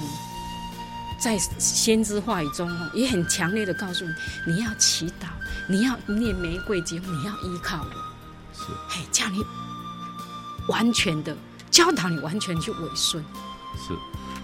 [1.22, 5.28] 在先知话语中哦，也很强烈的告诉你，你要祈祷，
[5.68, 7.90] 你要念玫瑰经，你要依靠我，
[8.54, 9.44] 是，嘿，叫你。
[10.68, 11.36] 完全的
[11.70, 13.24] 教导你，完全去委顺，
[13.76, 13.94] 是，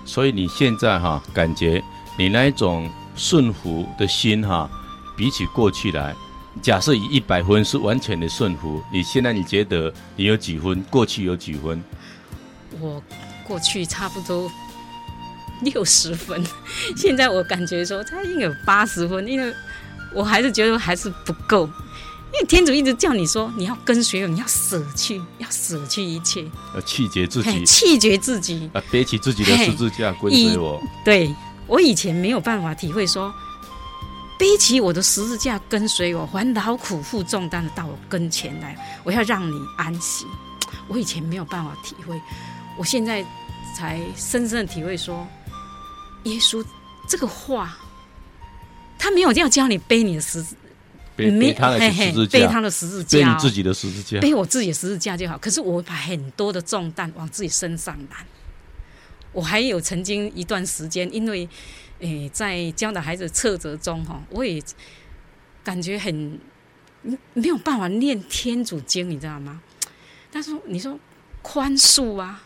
[0.04, 1.82] 所以你现在哈感觉
[2.18, 4.68] 你那一种顺服的心哈，
[5.16, 6.14] 比起过去来，
[6.60, 10.82] 假设以一百分是完全的顺服，你现在你觉得你有几分？
[10.84, 11.82] 过去有几分？
[12.80, 13.02] 我
[13.46, 14.50] 过去差不多
[15.62, 16.44] 六十分，
[16.96, 19.54] 现在我感觉说他应该有八十分，因为
[20.14, 21.68] 我还是觉得还是不够。
[22.32, 26.44] 因为天主一直叫你说，你要跟随我，你要舍去，要舍去一切，
[26.74, 30.82] 要弃绝自己，弃绝自己，啊，背起自己的十字架跟随我。
[31.04, 31.34] 对，
[31.66, 33.32] 我以前没有办法体会说，
[34.38, 40.26] 背起我的十字架跟随我，还劳苦负重担的到我跟前来，我要让你安息。
[40.88, 42.20] 我以前没有办法体会，
[42.76, 43.24] 我现在
[43.74, 45.26] 才深深的体会说，
[46.26, 46.64] 耶稣
[47.08, 47.76] 这个话，
[48.98, 50.54] 他没有要教你背你的十字。
[51.16, 55.38] 背，背他的十字架，背他的十字架，背你自己的十字架，背我自己的十字架就好。
[55.38, 58.26] 可是我把很多的重担往自己身上揽。
[59.32, 61.48] 我还有曾经一段时间，因为
[62.00, 64.62] 诶在教导孩子挫折中哈，我也
[65.64, 66.38] 感觉很
[67.32, 69.62] 没有办法念天主经，你知道吗？
[70.30, 70.98] 但是：“你说
[71.40, 72.42] 宽恕啊。”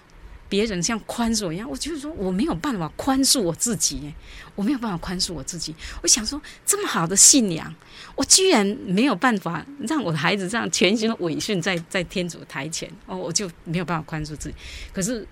[0.50, 4.12] 别人像宽恕我一样，我就是说我没有办法宽恕我自己，
[4.56, 5.72] 我没有办法宽恕我自己。
[6.02, 7.72] 我想说，这么好的信仰，
[8.16, 14.54] 我居然没有办法让我的孩子这样全心的委顺在在天主台前，哦，我就没有办法宽恕自己。
[14.92, 15.24] 可是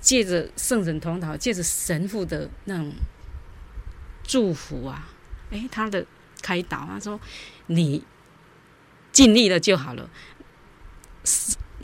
[0.00, 2.90] 借着圣人同祷，借着神父的那种
[4.24, 5.06] 祝福啊，
[5.50, 6.06] 诶，他的
[6.40, 7.20] 开导，他说
[7.66, 8.02] 你
[9.12, 10.08] 尽力了就好了，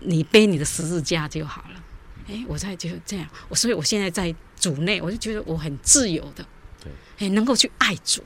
[0.01, 1.84] 你背你的十字架就好了。
[2.27, 6.45] 哎，我在就这样，我所以我现在在主内，我就觉得我很自由的，
[6.83, 8.23] 对，哎，能够去爱主。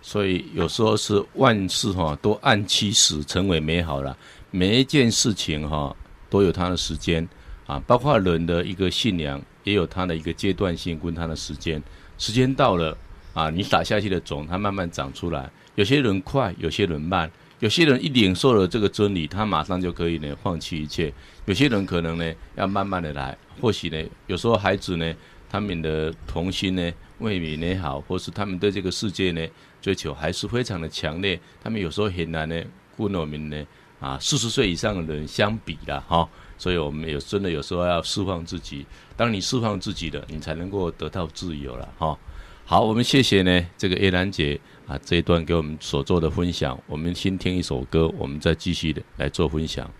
[0.00, 4.16] 所以有时候是万事哈都按其时成为美好了，
[4.50, 5.94] 每一件事情哈
[6.30, 7.28] 都有它的时间
[7.66, 11.82] 啊，包括人的一个信仰也有它的一个阶段性跟它的时间，
[12.18, 12.96] 时间到了
[13.34, 17.30] 啊，你撒下去的种它慢慢长出来，有些人快，有些人慢。
[17.62, 21.12] 有些人一领受了这个真理，他马上就可以呢放弃一切；
[21.44, 23.38] 有些人可能呢要慢慢的来。
[23.60, 25.14] 或许呢，有时候孩子呢，
[25.48, 29.46] 他们的童心呢未泯也好，或是他们对这个世界呢
[29.80, 31.38] 追求还是非常的强烈。
[31.62, 32.60] 他们有时候很难呢
[32.98, 33.64] 跟我们呢
[34.00, 36.28] 啊四十岁以上的人相比了哈。
[36.58, 38.84] 所以我们有真的有时候要释放自己。
[39.16, 42.18] 当你释放自己的，你才能够得到自由了哈。
[42.64, 44.60] 好，我们谢谢呢这个叶兰姐。
[44.98, 49.90] 这一段给我们所做的分享，我们先听一首歌，我们再继续的来做分享。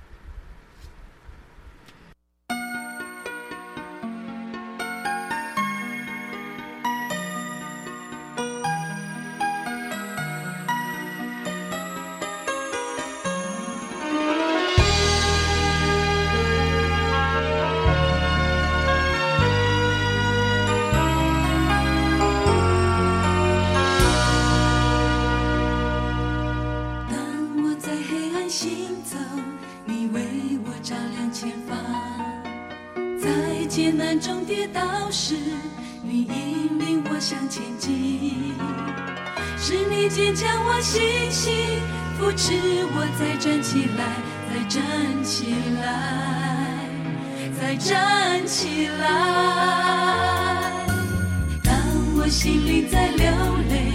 [34.23, 35.35] 中跌倒时
[36.01, 38.55] 你引领我向前进
[39.59, 41.81] 是你坚强我信心
[42.17, 42.53] 扶持
[42.95, 45.83] 我再站起来再站起来
[47.59, 49.03] 再站起来。
[51.65, 51.75] 当
[52.17, 53.27] 我心里在流
[53.71, 53.93] 泪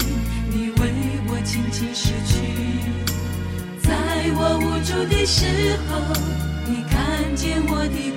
[0.51, 0.91] 你为
[1.29, 2.35] 我轻轻拭去
[3.81, 3.89] 在
[4.35, 6.01] 我无助的时候
[6.67, 8.16] 你看见我的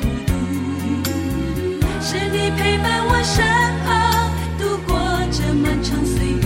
[2.12, 3.46] 是你陪伴我身
[3.86, 4.98] 旁度过
[5.30, 6.42] 这漫长岁月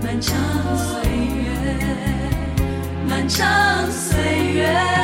[0.00, 0.32] 漫长
[0.78, 1.10] 岁
[1.42, 1.50] 月
[3.08, 4.97] 漫长岁月。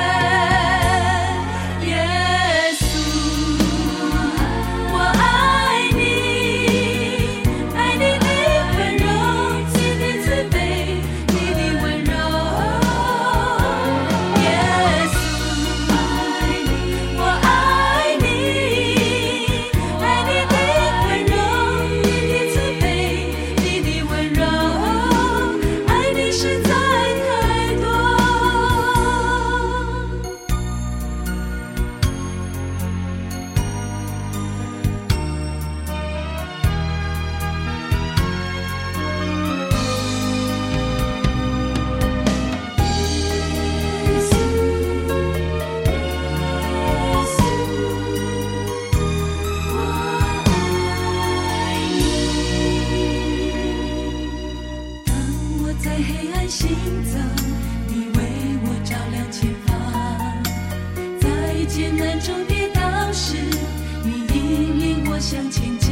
[65.24, 65.88] 向前进。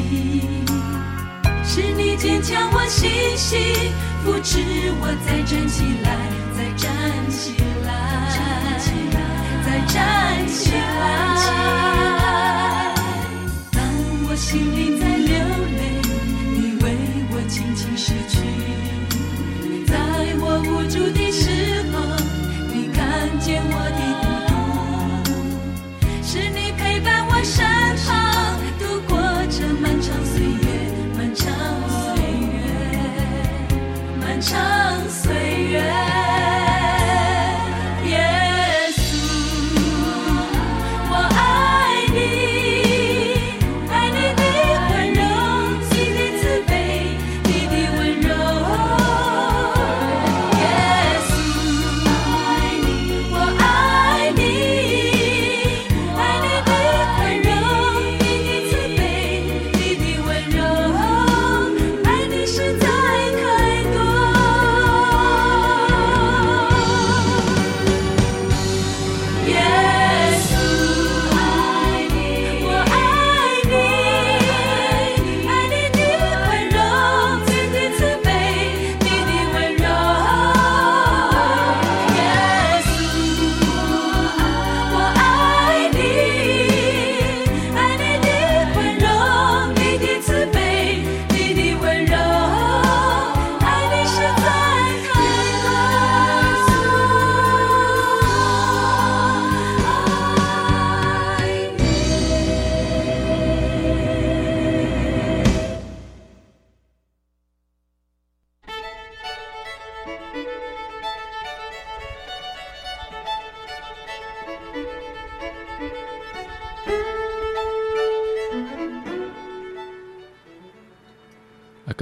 [1.64, 3.58] 是你坚强我信心，
[4.22, 4.58] 扶持
[5.00, 6.06] 我再站起来，
[6.54, 6.90] 再站
[7.30, 7.88] 起来，
[9.64, 9.96] 再站
[10.48, 10.76] 起来。
[13.72, 13.80] 当
[14.28, 15.32] 我心里在流
[15.78, 15.80] 泪，
[16.52, 16.86] 你为
[17.30, 18.34] 我轻轻拭去。
[19.86, 19.94] 在
[20.40, 21.21] 我无助的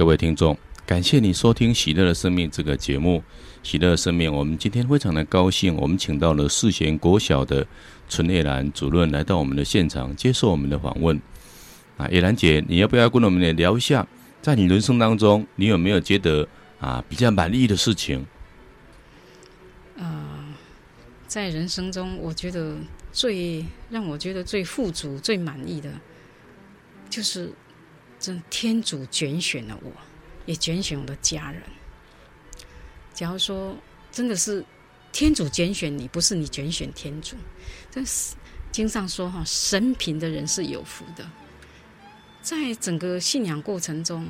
[0.01, 3.21] 各位听众，感谢你收听《喜乐的生命》这个节目。
[3.61, 7.67] 喜乐的生命，我们今天非常的高兴，我们请到了世贤国小的
[8.09, 11.21] 陈叶兰主任来到我们的现场，接受我们的访问。
[11.97, 14.07] 啊，叶兰姐，你要不要跟我们来聊一下，
[14.41, 16.47] 在你人生当中，你有没有觉得
[16.79, 18.25] 啊比较满意的事情？
[19.99, 20.51] 啊，
[21.27, 22.75] 在人生中，我觉得
[23.11, 25.91] 最让我觉得最富足、最满意的，
[27.07, 27.53] 就是。
[28.21, 29.91] 真天主拣选了我，
[30.45, 31.63] 也拣选我的家人。
[33.15, 33.75] 假如说
[34.11, 34.63] 真的是
[35.11, 37.35] 天主拣选你，不是你拣选天主。
[37.89, 38.35] 这是
[38.71, 41.27] 经上说哈，神贫的人是有福的。
[42.43, 44.27] 在整个信仰过程中，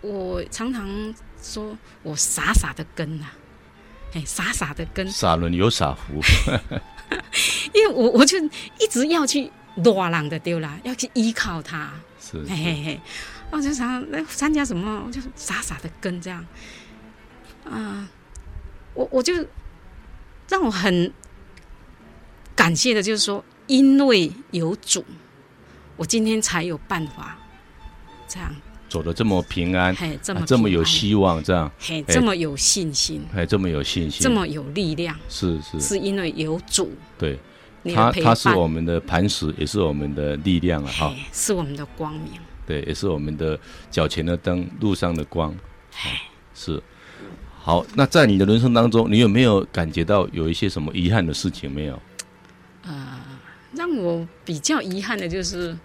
[0.00, 1.12] 我常常
[1.42, 3.26] 说我傻傻的跟呐，
[4.12, 5.10] 哎，傻傻的跟。
[5.10, 6.20] 傻人有傻福。
[7.74, 8.38] 因为我我就
[8.78, 9.50] 一直要去。
[9.82, 11.92] 多人的丢了，要去依靠他。
[12.20, 13.00] 是，是，嘿嘿嘿，
[13.50, 16.40] 我就想那参加什么，我就傻傻的跟这样。
[17.64, 18.08] 啊、呃，
[18.94, 19.34] 我我就
[20.48, 21.12] 让我很
[22.54, 25.04] 感谢的，就是说，因为有主，
[25.96, 27.36] 我今天才有办法
[28.28, 28.54] 这样。
[28.88, 37.38] 走的这么平安，嘿，这么、啊、这么有希望，这样，嘿，这么有信心，嘿，这么有信心，这么有力量，是是，是因为有主，对。
[37.92, 40.88] 他他是我们的磐石，也是我们的力量了！
[40.88, 42.32] 哈，是我们的光明。
[42.66, 43.58] 对，也是我们的
[43.90, 45.54] 脚前的灯，路上的光。
[46.54, 46.82] 是。
[47.60, 52.00] 好，那在你的人生当中，你有没有感觉到有一些什么遗憾的事情没有？
[52.84, 53.20] 呃，
[53.74, 55.76] 让我比较遗憾的就是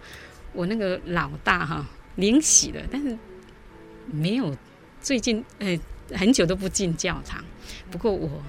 [0.54, 1.86] 我那个老大哈
[2.16, 3.18] 领洗了，但是
[4.06, 4.56] 没有
[5.02, 5.78] 最近呃
[6.12, 7.44] 很久都不进教堂。
[7.90, 8.42] 不过我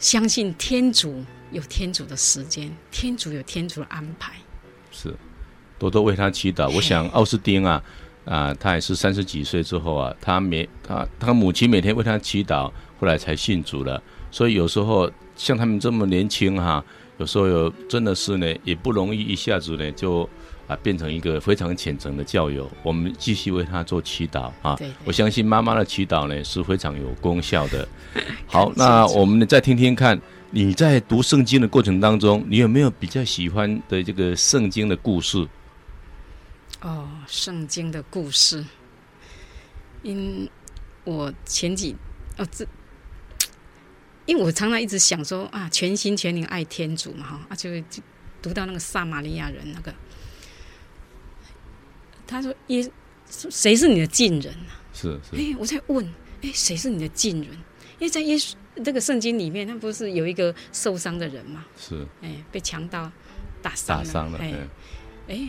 [0.00, 1.24] 相信天主。
[1.50, 4.32] 有天主的时间，天主有天主的安排，
[4.90, 5.14] 是
[5.78, 6.68] 多多为他祈祷。
[6.74, 7.82] 我想奥斯丁啊，
[8.24, 12.70] 啊，他也是三十几岁之后啊，他每他他母亲每天为他祈祷，
[13.00, 14.02] 后来才信主了。
[14.30, 16.84] 所以有时候像他们这么年轻哈、啊，
[17.16, 20.28] 有时候有真的是呢，也不容易一下子呢就
[20.66, 22.70] 啊变成一个非常虔诚的教友。
[22.82, 27.88] 我们继续为他做祈祷啊，对对，我相信妈妈的祈祷呢是非常有功效的。
[28.46, 30.20] 好，那我们呢再听听看。
[30.50, 35.46] 你在读圣经的过程当中，你有没有比较喜欢的这个圣经的故事？
[36.80, 38.64] 哦，圣经的故事，
[40.02, 40.48] 因
[41.04, 41.94] 我前几
[42.38, 42.66] 哦这，
[44.24, 48.02] 因为我常常一直想说啊，全心全灵爱天主嘛哈，啊就就
[48.40, 49.94] 读到那个撒玛利亚人那个，
[52.26, 52.90] 他说耶，
[53.28, 54.80] 谁是你的近人啊？
[54.94, 55.36] 是是。
[55.36, 56.06] 哎，我在问，
[56.40, 57.50] 哎，谁是你的近人？
[57.98, 58.54] 因为在耶稣
[58.84, 61.64] 这个圣经里面，他不是有一个受伤的人吗？
[61.78, 62.06] 是。
[62.22, 63.10] 哎，被强盗
[63.60, 64.38] 打伤打伤了。
[64.40, 64.54] 哎，
[65.28, 65.48] 哎。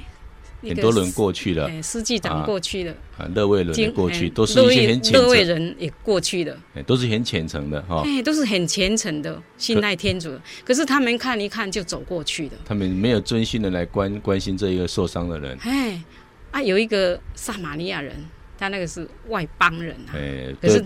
[0.62, 10.38] 很多人过去了，司机长过去了，啊，勒未人过去，都是一些很虔诚，勒未人也过去了，都是很虔诚的哈，哎，都是很虔诚的，信赖天主。
[10.66, 15.58] 可是他们看一看就走过去了，他们没有真心的来关关心这一个受伤的人。
[15.62, 16.04] 哎，
[16.52, 18.18] 啊，有一个撒玛利亚人，
[18.58, 20.84] 他那个是外邦人啊，哎，可是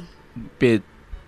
[0.60, 0.80] 被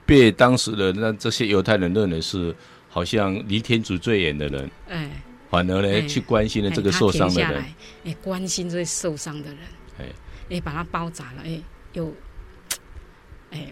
[0.06, 2.56] 被当时的那这些犹太人认为是
[2.90, 5.10] 好像离天主最远的人，哎。
[5.48, 7.76] 反而呢，欸、去关心了这个受伤的人，哎、
[8.06, 9.60] 欸，关心这些受伤的人，
[10.00, 10.06] 哎、
[10.50, 12.14] 哎，把他包扎了，哎、欸，又，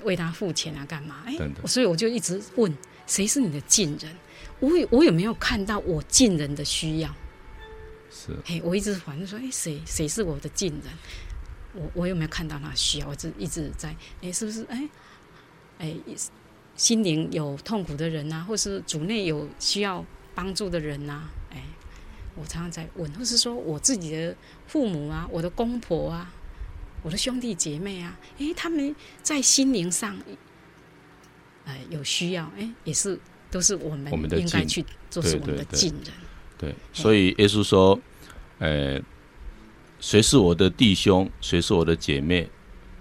[0.03, 1.23] 为他付钱啊，干嘛？
[1.25, 2.73] 哎、欸，所以我就一直问，
[3.07, 4.15] 谁是你的近人？
[4.59, 7.09] 我有我有没有看到我近人的需要？
[8.09, 10.83] 是，哎、欸，我一直反正说，哎、欸，谁谁是我的近人？
[11.73, 13.07] 我我有没有看到他需要？
[13.07, 14.63] 我一直一直在，哎、欸，是不是？
[14.69, 14.89] 哎、欸，
[15.83, 16.15] 哎、欸，
[16.75, 20.03] 心灵有痛苦的人呐、啊，或是组内有需要
[20.33, 21.29] 帮助的人呐、啊？
[22.35, 26.33] 我常常在问，或是说我自己的父母啊，我的公婆啊，
[27.03, 30.17] 我的兄弟姐妹啊，哎，他们在心灵上，
[31.65, 33.19] 哎，有需要，哎，也是
[33.51, 36.01] 都是我们应该去做，是我们的近人。
[36.57, 37.99] 对，对，对，对，所以耶稣说，
[38.57, 38.99] 呃，
[39.99, 42.49] 谁是我的弟兄，谁是我的姐妹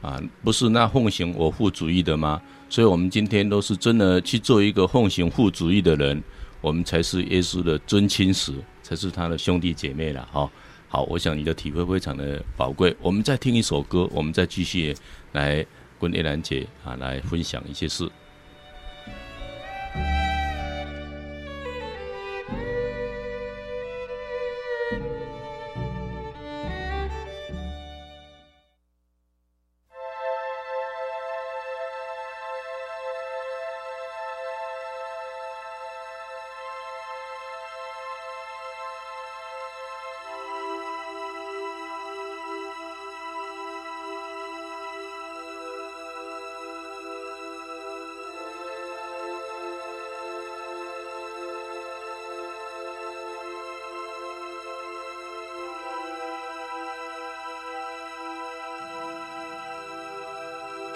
[0.03, 0.21] 啊？
[0.45, 2.43] 不是那奉行我父主义的吗？
[2.73, 6.23] 所以我们今天都是真的去做一个奉行父主义的人，
[6.63, 8.55] 我们才是耶稣的尊亲使。
[8.83, 10.51] 才是他的兄弟姐妹了哈。
[10.89, 12.97] 好，我想你的体会非常的宝贵。
[13.03, 14.97] 我们再听一首歌，我们再继续
[15.33, 15.65] 来
[16.01, 18.11] 跟叶兰姐啊来分享一些事。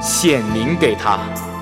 [0.00, 1.55] 显明给他。